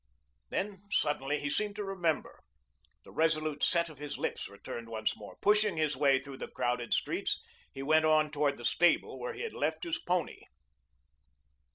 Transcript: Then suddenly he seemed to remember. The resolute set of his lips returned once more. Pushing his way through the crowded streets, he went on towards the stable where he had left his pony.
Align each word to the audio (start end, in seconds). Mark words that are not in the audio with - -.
Then 0.49 0.81
suddenly 0.89 1.39
he 1.39 1.51
seemed 1.51 1.75
to 1.75 1.83
remember. 1.83 2.39
The 3.03 3.11
resolute 3.11 3.61
set 3.61 3.87
of 3.87 3.99
his 3.99 4.17
lips 4.17 4.49
returned 4.49 4.89
once 4.89 5.15
more. 5.15 5.37
Pushing 5.43 5.77
his 5.77 5.95
way 5.95 6.19
through 6.19 6.37
the 6.37 6.47
crowded 6.47 6.91
streets, 6.91 7.39
he 7.71 7.83
went 7.83 8.05
on 8.05 8.31
towards 8.31 8.57
the 8.57 8.65
stable 8.65 9.19
where 9.19 9.33
he 9.33 9.41
had 9.41 9.53
left 9.53 9.83
his 9.83 9.99
pony. 9.99 10.39